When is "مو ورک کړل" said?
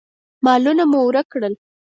0.91-1.53